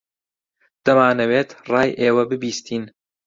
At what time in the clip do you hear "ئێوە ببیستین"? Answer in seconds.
2.01-2.83